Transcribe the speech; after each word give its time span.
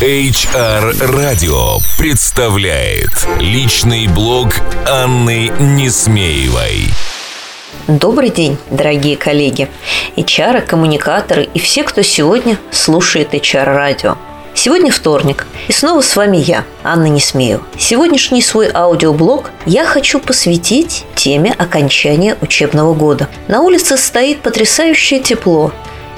HR 0.00 0.92
Radio 1.12 1.80
представляет 1.98 3.10
личный 3.40 4.06
блог 4.06 4.50
Анны 4.88 5.50
Несмеевой. 5.58 6.84
Добрый 7.88 8.30
день, 8.30 8.58
дорогие 8.70 9.16
коллеги, 9.16 9.68
HR, 10.14 10.60
коммуникаторы 10.60 11.48
и 11.52 11.58
все, 11.58 11.82
кто 11.82 12.02
сегодня 12.02 12.60
слушает 12.70 13.34
HR-радио. 13.34 14.16
Сегодня 14.54 14.92
вторник, 14.92 15.48
и 15.66 15.72
снова 15.72 16.00
с 16.00 16.14
вами 16.14 16.36
я, 16.36 16.64
Анна 16.84 17.06
Несмеева. 17.06 17.64
Сегодняшний 17.76 18.40
свой 18.40 18.70
аудиоблог 18.72 19.50
я 19.66 19.84
хочу 19.84 20.20
посвятить 20.20 21.06
теме 21.16 21.52
окончания 21.58 22.38
учебного 22.40 22.94
года. 22.94 23.28
На 23.48 23.62
улице 23.62 23.96
стоит 23.96 24.42
потрясающее 24.42 25.18
тепло, 25.18 25.72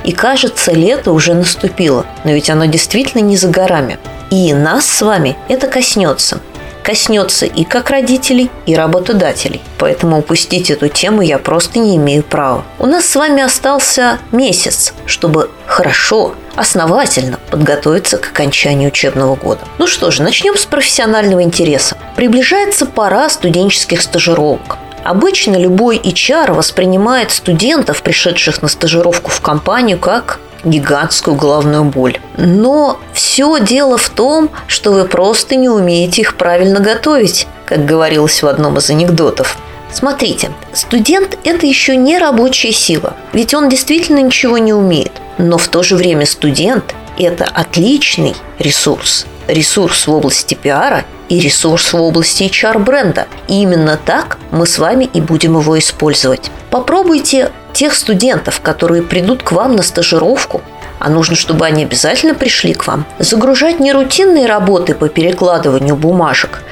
и 0.05 0.13
кажется, 0.13 0.73
лето 0.73 1.13
уже 1.13 1.35
наступило, 1.35 2.07
но 2.25 2.33
ведь 2.33 2.51
оно 2.51 2.67
действительно 2.67 3.23
не 3.23 3.37
за 3.37 3.49
горами. 3.49 3.99
И 4.31 4.53
нас 4.55 4.87
с 4.87 5.03
вами 5.03 5.37
это 5.49 5.67
коснется. 5.67 6.41
Коснется 6.83 7.47
и 7.47 7.65
как 7.65 7.91
родителей, 7.91 8.51
и 8.65 8.75
работодателей. 8.75 9.61
Поэтому 9.79 10.19
упустить 10.19 10.71
эту 10.71 10.89
тему 10.89 11.21
я 11.21 11.39
просто 11.39 11.79
не 11.79 11.97
имею 11.97 12.23
права. 12.23 12.65
У 12.79 12.87
нас 12.87 13.05
с 13.05 13.17
вами 13.17 13.43
остался 13.43 14.19
месяц, 14.33 14.95
чтобы 15.05 15.51
хорошо, 15.67 16.35
основательно 16.57 17.39
подготовиться 17.51 18.17
к 18.17 18.29
окончанию 18.29 18.89
учебного 18.89 19.37
года. 19.37 19.61
Ну 19.79 19.87
что 19.87 20.11
же, 20.11 20.23
начнем 20.23 20.57
с 20.57 20.65
профессионального 20.65 21.43
интереса. 21.43 21.97
Приближается 22.17 22.87
пора 22.87 23.29
студенческих 23.29 24.01
стажировок. 24.01 24.79
Обычно 25.11 25.57
любой 25.57 25.99
HR 25.99 26.53
воспринимает 26.53 27.33
студентов, 27.33 28.01
пришедших 28.05 28.63
на 28.63 28.69
стажировку 28.69 29.33
в 29.33 29.41
компанию, 29.41 29.99
как 29.99 30.39
гигантскую 30.63 31.35
головную 31.35 31.83
боль. 31.83 32.21
Но 32.37 33.01
все 33.13 33.59
дело 33.59 33.99
в 33.99 34.09
том, 34.09 34.51
что 34.69 34.93
вы 34.93 35.07
просто 35.07 35.57
не 35.57 35.69
умеете 35.69 36.21
их 36.21 36.37
правильно 36.37 36.79
готовить, 36.79 37.49
как 37.67 37.87
говорилось 37.87 38.41
в 38.41 38.47
одном 38.47 38.79
из 38.79 38.89
анекдотов. 38.89 39.59
Смотрите, 39.93 40.53
студент– 40.73 41.37
это 41.43 41.67
еще 41.67 41.97
не 41.97 42.17
рабочая 42.17 42.71
сила, 42.71 43.17
ведь 43.33 43.53
он 43.53 43.69
действительно 43.69 44.21
ничего 44.21 44.59
не 44.59 44.73
умеет. 44.73 45.11
Но 45.39 45.59
в 45.59 45.67
то 45.67 45.83
же 45.83 45.97
время 45.97 46.25
студент– 46.25 46.95
это 47.19 47.47
отличный 47.47 48.37
ресурс. 48.61 49.27
Ресурс 49.51 50.07
в 50.07 50.13
области 50.13 50.55
пиара 50.55 51.05
и 51.29 51.41
ресурс 51.41 51.93
в 51.93 52.01
области 52.01 52.45
HR-бренда. 52.45 53.27
И 53.49 53.63
именно 53.63 53.97
так 53.97 54.39
мы 54.53 54.65
с 54.65 54.79
вами 54.79 55.11
и 55.13 55.21
будем 55.21 55.59
его 55.59 55.77
использовать. 55.77 56.53
Попробуйте 56.71 57.51
тех 57.73 57.95
студентов, 57.95 58.61
которые 58.61 59.03
придут 59.03 59.43
к 59.43 59.51
вам 59.51 59.75
на 59.75 59.83
стажировку, 59.83 60.63
а 61.01 61.11
нужно, 61.11 61.35
чтобы 61.35 61.67
они 61.67 61.83
обязательно 61.83 62.35
пришли 62.35 62.75
к 62.75 62.87
вам, 62.87 63.05
загружать 63.19 63.81
не 63.81 63.93
рутинные 63.93 64.47
работы 64.47 64.95
по 64.95 65.09
перекладыванию 65.09 65.97
бумажек, 65.97 66.63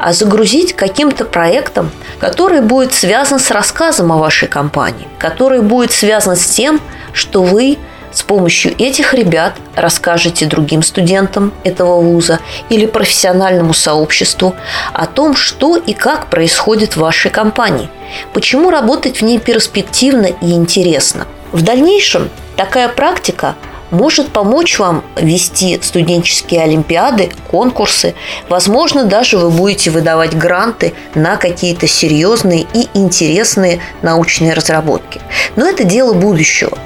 а 0.00 0.12
загрузить 0.12 0.74
каким-то 0.74 1.24
проектом, 1.24 1.92
который 2.18 2.62
будет 2.62 2.94
связан 2.94 3.38
с 3.38 3.52
рассказом 3.52 4.10
о 4.10 4.16
вашей 4.16 4.48
компании, 4.48 5.06
который 5.18 5.60
будет 5.60 5.92
связан 5.92 6.34
с 6.34 6.46
тем, 6.46 6.80
что 7.12 7.44
вы 7.44 7.78
с 8.14 8.22
помощью 8.22 8.72
этих 8.80 9.12
ребят 9.12 9.54
расскажете 9.74 10.46
другим 10.46 10.82
студентам 10.82 11.52
этого 11.64 12.00
вуза 12.00 12.38
или 12.68 12.86
профессиональному 12.86 13.74
сообществу 13.74 14.54
о 14.92 15.06
том, 15.06 15.34
что 15.34 15.76
и 15.76 15.92
как 15.92 16.30
происходит 16.30 16.94
в 16.94 17.00
вашей 17.00 17.30
компании, 17.30 17.88
почему 18.32 18.70
работать 18.70 19.20
в 19.20 19.22
ней 19.22 19.38
перспективно 19.38 20.26
и 20.26 20.52
интересно. 20.52 21.26
В 21.50 21.62
дальнейшем 21.62 22.30
такая 22.56 22.88
практика 22.88 23.56
может 23.90 24.30
помочь 24.30 24.78
вам 24.78 25.04
вести 25.16 25.80
студенческие 25.82 26.62
олимпиады, 26.62 27.30
конкурсы. 27.50 28.14
Возможно, 28.48 29.04
даже 29.04 29.38
вы 29.38 29.50
будете 29.50 29.90
выдавать 29.90 30.36
гранты 30.36 30.94
на 31.14 31.36
какие-то 31.36 31.86
серьезные 31.86 32.66
и 32.74 32.88
интересные 32.94 33.80
научные 34.02 34.54
разработки. 34.54 35.20
Но 35.56 35.68
это 35.68 35.84
дело 35.84 36.12
будущего. 36.12 36.78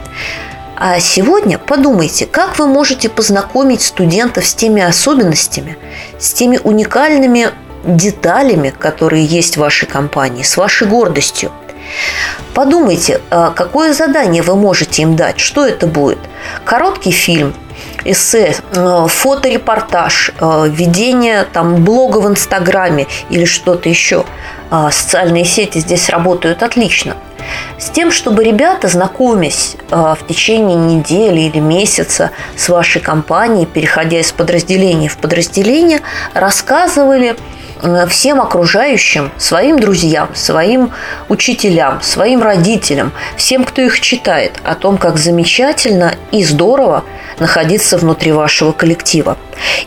А 0.80 1.00
сегодня 1.00 1.58
подумайте, 1.58 2.24
как 2.24 2.56
вы 2.56 2.68
можете 2.68 3.08
познакомить 3.08 3.82
студентов 3.82 4.46
с 4.46 4.54
теми 4.54 4.80
особенностями, 4.80 5.76
с 6.20 6.32
теми 6.32 6.60
уникальными 6.62 7.50
деталями, 7.84 8.70
которые 8.70 9.24
есть 9.24 9.56
в 9.56 9.60
вашей 9.60 9.88
компании, 9.88 10.44
с 10.44 10.56
вашей 10.56 10.86
гордостью. 10.86 11.50
Подумайте, 12.54 13.20
а 13.30 13.50
какое 13.50 13.92
задание 13.92 14.40
вы 14.44 14.54
можете 14.54 15.02
им 15.02 15.16
дать, 15.16 15.40
что 15.40 15.66
это 15.66 15.88
будет. 15.88 16.20
Короткий 16.64 17.10
фильм, 17.10 17.54
эссе, 18.04 18.54
э, 18.72 19.06
фоторепортаж, 19.08 20.30
э, 20.38 20.68
ведение 20.68 21.42
там, 21.52 21.84
блога 21.84 22.18
в 22.18 22.28
Инстаграме 22.28 23.08
или 23.30 23.46
что-то 23.46 23.88
еще. 23.88 24.24
А 24.70 24.92
социальные 24.92 25.44
сети 25.44 25.78
здесь 25.78 26.08
работают 26.08 26.62
отлично– 26.62 27.16
с 27.78 27.90
тем, 27.90 28.10
чтобы 28.10 28.44
ребята, 28.44 28.88
знакомясь 28.88 29.76
в 29.90 30.18
течение 30.28 30.76
недели 30.76 31.40
или 31.40 31.58
месяца 31.58 32.30
с 32.56 32.68
вашей 32.68 33.00
компанией, 33.00 33.66
переходя 33.66 34.20
из 34.20 34.32
подразделения 34.32 35.08
в 35.08 35.16
подразделение, 35.16 36.00
рассказывали 36.34 37.36
Э, 37.80 38.06
всем 38.06 38.40
окружающим, 38.40 39.30
своим 39.36 39.78
друзьям, 39.78 40.30
своим 40.34 40.92
учителям, 41.28 42.00
своим 42.02 42.42
родителям, 42.42 43.12
всем, 43.36 43.64
кто 43.64 43.82
их 43.82 44.00
читает, 44.00 44.60
о 44.64 44.74
том, 44.74 44.98
как 44.98 45.18
замечательно 45.18 46.14
и 46.32 46.44
здорово 46.44 47.04
находиться 47.38 47.98
внутри 47.98 48.32
вашего 48.32 48.72
коллектива. 48.72 49.36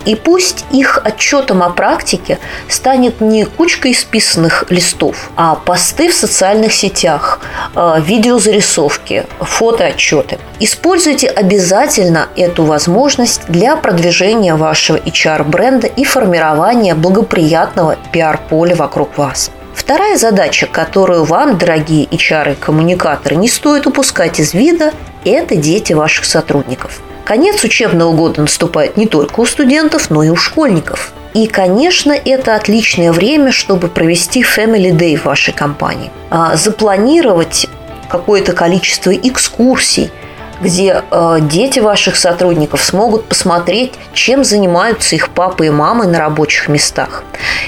И 0.05 0.15
пусть 0.15 0.65
их 0.71 1.01
отчетом 1.03 1.63
о 1.63 1.69
практике 1.69 2.39
станет 2.69 3.19
не 3.19 3.45
кучка 3.45 3.91
исписанных 3.91 4.65
листов, 4.69 5.29
а 5.35 5.55
посты 5.55 6.09
в 6.09 6.13
социальных 6.13 6.73
сетях, 6.73 7.40
э, 7.40 7.40
видеозарисовки, 7.75 9.25
фотоотчеты. 9.39 10.37
Используйте 10.59 11.27
обязательно 11.27 12.27
эту 12.35 12.63
возможность 12.63 13.41
для 13.47 13.75
продвижения 13.75 14.55
вашего 14.55 14.97
HR-бренда 14.97 15.87
и 15.87 16.03
формирования 16.03 16.95
благоприятного 16.95 17.97
пиар-поля 18.11 18.75
вокруг 18.75 19.17
вас. 19.17 19.51
Вторая 19.73 20.17
задача, 20.17 20.67
которую 20.67 21.23
вам, 21.23 21.57
дорогие 21.57 22.05
HR 22.05 22.53
и 22.53 22.55
коммуникаторы, 22.55 23.35
не 23.35 23.47
стоит 23.47 23.87
упускать 23.87 24.39
из 24.39 24.53
вида, 24.53 24.93
это 25.25 25.55
дети 25.55 25.93
ваших 25.93 26.25
сотрудников. 26.25 27.01
Конец 27.23 27.63
учебного 27.63 28.11
года 28.13 28.41
наступает 28.41 28.97
не 28.97 29.07
только 29.07 29.39
у 29.39 29.45
студентов, 29.45 30.09
но 30.09 30.23
и 30.23 30.29
у 30.29 30.35
школьников. 30.35 31.13
И, 31.33 31.47
конечно, 31.47 32.11
это 32.11 32.55
отличное 32.55 33.11
время, 33.11 33.51
чтобы 33.51 33.87
провести 33.87 34.43
Family 34.43 34.91
Day 34.91 35.15
в 35.15 35.25
вашей 35.25 35.53
компании. 35.53 36.11
А 36.29 36.55
запланировать 36.55 37.67
какое-то 38.09 38.53
количество 38.53 39.11
экскурсий– 39.11 40.11
где 40.61 41.03
э, 41.09 41.37
дети 41.41 41.79
ваших 41.79 42.15
сотрудников 42.15 42.83
смогут 42.83 43.25
посмотреть, 43.25 43.93
чем 44.13 44.43
занимаются 44.43 45.15
их 45.15 45.29
папы 45.29 45.67
и 45.67 45.69
мамы 45.69 46.05
на 46.05 46.19
рабочих 46.19 46.69
местах. 46.69 47.23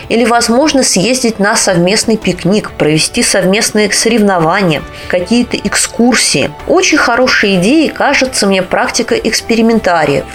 Или, 0.10 0.26
возможно, 0.26 0.84
съездить 0.84 1.40
на 1.40 1.56
совместный 1.56 2.18
пикник, 2.18 2.72
провести 2.72 3.24
совместные 3.24 3.92
соревнования, 3.92 4.82
какие-то 5.08 5.58
экскурсии. 5.58 6.52
Очень 6.68 6.98
хорошей 6.98 7.56
идеей 7.60 7.90
кажется 7.90 8.48
мне 8.48 8.62
практика 8.62 9.16
экспериментариев, 9.16 10.26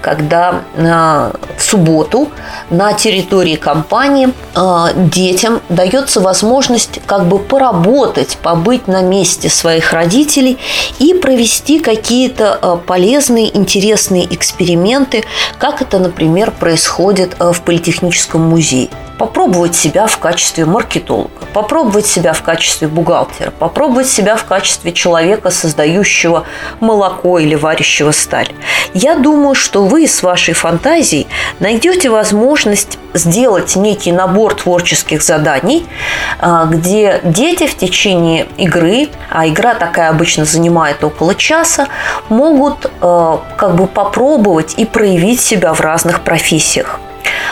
когда 0.00 0.62
э, 0.76 1.32
в 1.56 1.62
субботу 1.62 2.30
на 2.70 2.92
территории 2.92 3.56
компании 3.56 4.30
э, 4.54 4.86
детям 4.94 5.60
дается 5.68 6.20
возможность 6.20 7.00
как 7.06 7.26
бы 7.26 7.38
поработать, 7.38 8.38
побыть 8.42 8.86
на 8.86 9.02
месте 9.02 9.48
своих 9.48 9.92
родителей 9.92 10.58
и 10.98 11.14
провести 11.14 11.78
какие 11.78 12.14
какие-то 12.14 12.58
э, 12.60 12.86
полезные, 12.86 13.56
интересные 13.56 14.26
эксперименты, 14.32 15.24
как 15.58 15.82
это, 15.82 15.98
например, 15.98 16.50
происходит 16.50 17.36
в 17.40 17.60
Политехническом 17.62 18.42
музее 18.42 18.88
попробовать 19.24 19.74
себя 19.74 20.06
в 20.06 20.18
качестве 20.18 20.66
маркетолога, 20.66 21.30
попробовать 21.54 22.04
себя 22.04 22.34
в 22.34 22.42
качестве 22.42 22.88
бухгалтера, 22.88 23.50
попробовать 23.52 24.06
себя 24.06 24.36
в 24.36 24.44
качестве 24.44 24.92
человека, 24.92 25.50
создающего 25.50 26.44
молоко 26.80 27.38
или 27.38 27.54
варящего 27.54 28.10
сталь. 28.12 28.48
Я 28.92 29.14
думаю, 29.14 29.54
что 29.54 29.86
вы 29.86 30.06
с 30.06 30.22
вашей 30.22 30.52
фантазией 30.52 31.26
найдете 31.58 32.10
возможность 32.10 32.98
сделать 33.14 33.76
некий 33.76 34.12
набор 34.12 34.56
творческих 34.56 35.22
заданий, 35.22 35.86
а, 36.38 36.66
где 36.66 37.20
дети 37.24 37.66
в 37.66 37.78
течение 37.78 38.46
игры, 38.58 39.08
а 39.30 39.48
игра 39.48 39.72
такая 39.72 40.10
обычно 40.10 40.44
занимает 40.44 41.02
около 41.02 41.34
часа, 41.34 41.88
могут 42.28 42.90
а, 43.00 43.40
как 43.56 43.74
бы 43.74 43.86
попробовать 43.86 44.74
и 44.76 44.84
проявить 44.84 45.40
себя 45.40 45.72
в 45.72 45.80
разных 45.80 46.20
профессиях. 46.20 47.00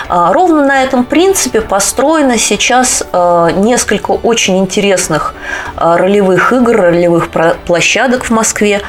А, 0.09 0.33
ровно 0.33 0.65
на 0.65 0.83
этом 0.83 1.05
принципе 1.05 1.61
построено 1.61 2.39
сейчас 2.39 3.03
а, 3.13 3.51
несколько 3.51 4.13
очень 4.13 4.59
интересных 4.59 5.35
а, 5.77 5.97
ролевых 5.97 6.53
игр, 6.53 6.77
ролевых 6.77 7.29
площадок 7.67 8.25
в 8.25 8.31
Москве, 8.31 8.83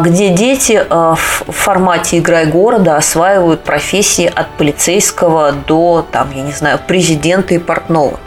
где 0.00 0.28
дети 0.30 0.84
в 0.88 1.52
формате 1.52 2.18
«Играй 2.18 2.46
города» 2.46 2.96
осваивают 2.96 3.62
профессии 3.62 4.30
от 4.32 4.48
полицейского 4.50 5.52
до, 5.52 6.06
там, 6.10 6.30
я 6.34 6.42
не 6.42 6.52
знаю, 6.52 6.78
президента 6.86 7.54
и 7.54 7.58
портного. 7.58 8.18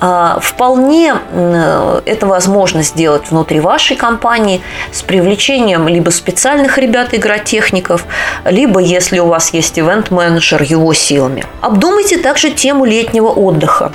А, 0.00 0.38
вполне 0.40 1.14
это 2.06 2.26
возможно 2.26 2.82
сделать 2.82 3.30
внутри 3.30 3.60
вашей 3.60 3.96
компании 3.96 4.62
с 4.92 5.02
привлечением 5.02 5.88
либо 5.88 6.10
специальных 6.10 6.78
ребят-игротехников, 6.78 8.06
либо, 8.44 8.80
если 8.80 9.18
у 9.18 9.26
вас 9.26 9.52
есть 9.52 9.78
ивент-менеджер, 9.78 10.62
его 10.62 10.94
силами. 10.94 11.44
Обдумайте 11.60 12.18
также 12.18 12.50
тему 12.50 12.84
летнего 12.84 13.28
отдыха. 13.28 13.92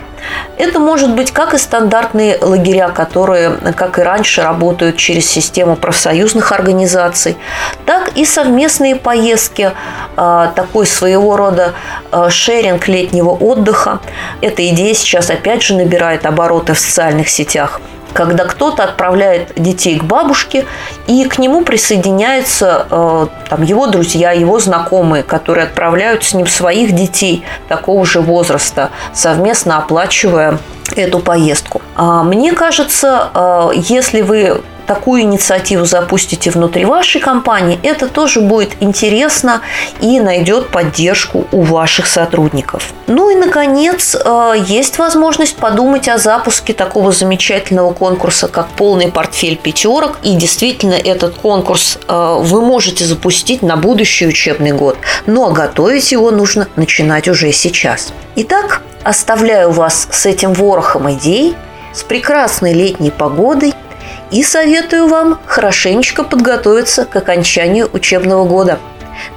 Это 0.58 0.80
может 0.80 1.14
быть 1.14 1.32
как 1.32 1.54
и 1.54 1.58
стандартные 1.60 2.40
лагеря, 2.42 2.90
которые, 2.90 3.52
как 3.76 4.00
и 4.00 4.02
раньше, 4.02 4.42
работают 4.42 4.98
через 4.98 5.30
систему 5.30 5.76
профсоюзных 5.76 6.52
организаций, 6.52 7.38
так 7.86 8.12
и 8.16 8.26
совместные 8.26 8.96
поездки, 8.96 9.72
а, 10.18 10.48
такой 10.56 10.88
своего 10.88 11.38
рода 11.38 11.74
а, 12.12 12.32
шеринг 12.32 12.88
летнего 12.88 13.30
отдыха. 13.30 14.00
Эта 14.42 14.68
идея 14.70 14.96
сейчас 14.96 15.30
опять 15.30 15.62
же 15.62 15.76
набирает 15.76 15.95
обороты 16.26 16.74
в 16.74 16.80
социальных 16.80 17.30
сетях 17.30 17.82
когда 18.16 18.46
кто-то 18.46 18.86
отправляет 18.86 19.52
детей 19.58 20.00
к 20.00 20.06
бабушке, 20.06 20.66
и 21.06 21.26
к 21.26 21.38
нему 21.38 21.64
присоединяются 21.64 22.88
э, 22.90 23.28
там, 23.50 23.62
его 23.62 23.88
друзья, 23.88 24.32
его 24.32 24.58
знакомые, 24.58 25.22
которые 25.22 25.66
отправляют 25.66 26.24
с 26.24 26.34
ним 26.34 26.48
своих 26.48 26.94
детей 26.94 27.44
такого 27.68 28.06
же 28.06 28.22
возраста, 28.22 28.90
совместно 29.14 29.80
оплачивая 29.80 30.60
эту 30.96 31.20
поездку. 31.20 31.82
А 31.98 32.24
мне 32.24 32.54
кажется, 32.54 33.32
э, 33.34 33.72
если 33.76 34.22
вы 34.22 34.62
такую 34.86 35.22
инициативу 35.22 35.86
запустите 35.86 36.52
внутри 36.52 36.86
вашей 36.86 37.22
компании, 37.22 37.80
это 37.84 38.08
тоже 38.08 38.42
будет 38.42 38.76
интересно 38.80 39.62
и 40.00 40.20
найдет 40.20 40.70
поддержку 40.70 41.48
у 41.52 41.62
ваших 41.62 42.08
сотрудников. 42.08 42.94
Ну 43.08 43.30
и, 43.30 43.36
наконец, 43.36 44.16
э, 44.16 44.54
есть 44.68 44.98
возможность 44.98 45.56
подумать 45.56 46.08
о 46.08 46.18
запуске 46.18 46.74
такого 46.74 47.12
замечательного 47.12 47.94
конкурса, 47.94 48.48
как 48.48 48.70
полный 48.70 49.12
портфель 49.12 49.58
пятерок. 49.58 50.20
И 50.24 50.36
действительно, 50.36 50.94
этот 50.94 51.36
конкурс 51.36 51.98
э, 52.08 52.38
вы 52.40 52.62
можете 52.62 53.06
запустить 53.06 53.62
на 53.62 53.76
будущий 53.76 54.28
учебный 54.28 54.72
год. 54.72 54.98
Но 55.26 55.52
готовить 55.52 56.12
его 56.12 56.32
нужно 56.32 56.68
начинать 56.76 57.28
уже 57.28 57.52
сейчас. 57.52 58.14
Итак, 58.36 58.82
оставляю 59.04 59.72
вас 59.72 60.08
с 60.12 60.26
этим 60.26 60.54
ворохом 60.54 61.12
идей, 61.12 61.56
с 61.94 62.04
прекрасной 62.04 62.74
летней 62.74 63.12
погодой– 63.12 63.74
и 64.32 64.44
советую 64.44 65.08
вам 65.08 65.40
хорошенечко 65.46 66.24
подготовиться 66.24 67.06
к 67.06 67.16
окончанию 67.16 67.90
учебного 67.92 68.46
года. 68.46 68.80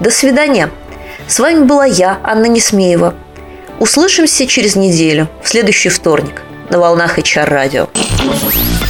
До 0.00 0.11
свидания! 0.11 0.70
С 1.26 1.38
вами 1.40 1.64
была 1.64 1.85
я, 1.85 2.19
Анна 2.23 2.46
Несмеева. 2.46 3.14
Услышимся 3.79 4.46
через 4.46 4.76
неделю, 4.76 5.29
в 5.43 5.49
следующий 5.49 5.88
вторник, 5.88 6.43
на 6.70 6.79
волнах 6.79 7.19
HR 7.19 7.44
радио. 7.44 7.88